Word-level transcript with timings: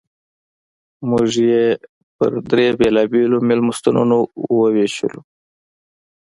موږ 1.09 1.31
یې 1.49 1.63
پر 2.17 2.31
درې 2.49 2.67
بېلابېلو 2.79 3.37
مېلمستونونو 3.49 4.17
ووېشل. 4.57 5.13